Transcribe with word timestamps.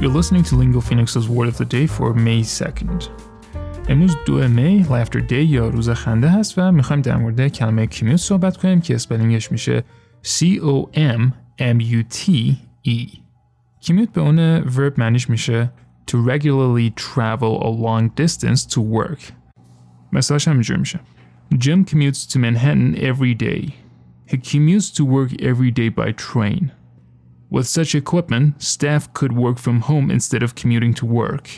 You're 0.00 0.16
listening 0.20 0.44
to 0.44 0.56
Lingo 0.56 0.80
Phoenix's 0.80 1.28
Word 1.28 1.48
of 1.48 1.56
the 1.58 1.64
Day 1.64 1.86
for 1.86 2.14
May 2.14 2.42
2nd. 2.42 3.08
امروز 3.88 4.16
دو 4.26 4.48
می 4.48 4.78
لفتر 4.78 5.20
دی 5.20 5.42
یا 5.42 5.68
روز 5.68 5.90
خنده 5.90 6.30
هست 6.30 6.58
و 6.58 6.72
میخوایم 6.72 7.02
در 7.02 7.16
مورد 7.16 7.48
کلمه 7.48 7.86
کمیوت 7.86 8.16
صحبت 8.20 8.56
کنیم 8.56 8.80
که 8.80 8.94
اسپلینگش 8.94 9.52
میشه 9.52 9.84
C-O-M-M-U-T-E 10.24 11.28
کمیوت 13.82 14.12
به 14.12 14.20
اون 14.20 14.38
ورب 14.58 15.00
معنیش 15.00 15.30
میشه 15.30 15.70
to 16.10 16.14
regularly 16.14 16.90
travel 16.90 17.62
a 17.62 17.68
long 17.68 18.08
distance 18.22 18.66
to 18.74 18.78
work 18.78 19.32
مثالش 20.12 20.48
همینجور 20.48 20.76
میشه 20.76 21.00
Jim 21.54 21.84
commutes 21.84 22.26
to 22.26 22.38
Manhattan 22.38 22.94
every 22.96 23.34
day. 23.34 23.74
He 24.26 24.36
commutes 24.36 24.92
to 24.96 25.04
work 25.04 25.30
every 25.40 25.70
day 25.70 25.88
by 25.88 26.12
train. 26.12 26.72
With 27.52 27.66
such 27.66 27.94
equipment, 27.94 28.62
staff 28.62 29.12
could 29.14 29.32
work 29.32 29.58
from 29.58 29.80
home 29.80 30.10
instead 30.10 30.42
of 30.42 30.54
commuting 30.54 30.94
to 30.94 31.06
work. 31.06 31.48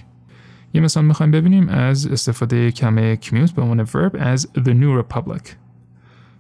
یه 0.73 0.81
مثال 0.81 1.05
میخوایم 1.05 1.33
ببینیم 1.33 1.69
از 1.69 2.07
استفاده 2.07 2.73
کلمه 2.73 3.17
commute 3.17 3.55
به 3.55 3.63
عنوان 3.63 3.87
verb 3.87 4.15
as 4.15 4.47
the 4.55 4.75
new 4.75 5.03
republic. 5.03 5.57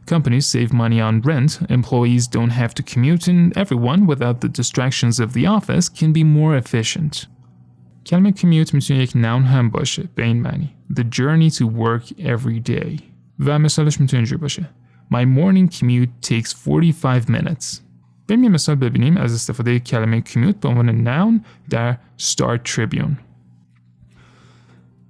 Companies 0.07 0.47
save 0.47 0.73
money 0.73 1.01
on 1.01 1.21
rent, 1.21 1.61
employees 1.69 2.27
don't 2.27 2.51
have 2.51 2.75
to 2.75 2.83
commute, 2.83 3.29
and 3.29 3.57
everyone, 3.57 4.07
without 4.07 4.41
the 4.41 4.49
distractions 4.49 5.21
of 5.21 5.33
the 5.35 5.47
office, 5.47 5.89
can 5.89 6.13
be 6.13 6.25
more 6.25 6.57
efficient. 6.57 7.27
کلمه 8.07 8.33
commute 8.33 8.75
میتونه 8.75 9.01
یک 9.01 9.11
noun 9.11 9.45
هم 9.47 9.71
باشه 9.71 10.09
به 10.15 10.25
این 10.25 10.43
معنی 10.43 10.71
The 10.95 11.05
journey 11.05 11.51
to 11.51 11.65
work 11.67 12.13
every 12.19 12.71
day 12.71 13.01
و 13.39 13.59
مثالش 13.59 14.01
میتونه 14.01 14.19
اینجوری 14.19 14.41
باشه 14.41 14.71
My 15.13 15.25
morning 15.25 15.69
commute 15.79 16.29
takes 16.29 16.53
45 16.53 17.29
minutes 17.29 17.84
بریم 18.29 18.45
یه 18.45 18.49
مثال 18.49 18.75
ببینیم 18.75 19.17
از 19.17 19.35
استفاده 19.35 19.79
کلمه 19.79 20.21
commute 20.21 20.57
به 20.61 20.69
عنوان 20.69 21.05
noun 21.05 21.41
در 21.71 21.97
Star 22.19 22.59
Tribune 22.69 23.17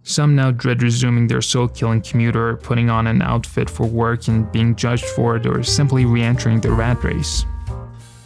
Some 0.03 0.35
now 0.35 0.51
dread 0.51 0.83
resuming 0.83 1.27
their 1.29 1.43
soul 1.43 1.69
killing 1.69 2.01
commute 2.01 2.35
or 2.35 2.57
putting 2.57 2.89
on 2.91 3.07
an 3.07 3.21
outfit 3.23 3.69
for 3.71 3.87
work 3.87 4.29
and 4.29 4.51
being 4.51 4.75
judged 4.75 5.05
for 5.05 5.37
it 5.37 5.47
or 5.47 5.63
simply 5.63 6.05
re 6.05 6.23
entering 6.23 6.61
the 6.61 6.73
rat 6.73 7.05
race. 7.05 7.45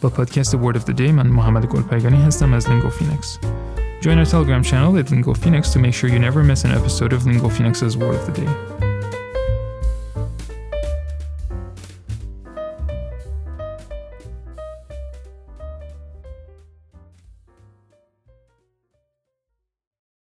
با 0.00 0.09
پادکست 0.11 0.55
Word 0.55 0.77
of 0.77 0.84
the 0.84 0.92
Day 0.92 1.12
من 1.12 1.27
محمد 1.27 1.67
گلپایگانی 1.67 2.23
هستم 2.23 2.53
از 2.53 2.67
Lingo 2.67 2.91
Phoenix. 2.91 3.39
Join 4.05 4.19
our 4.19 4.27
Telegram 4.27 4.62
channel 4.62 4.98
at 4.98 5.11
Lingo 5.11 5.34
Phoenix 5.34 5.70
to 5.73 5.78
make 5.78 5.95
sure 5.95 6.11
you 6.11 6.19
never 6.19 6.45
miss 6.45 6.64
an 6.64 6.70
episode 6.70 7.12
of 7.12 7.27
Lingo 7.27 7.48
Phoenix's 7.48 7.97
Word 7.97 8.14
of 8.14 8.27
the 8.27 8.41
Day. 8.41 8.78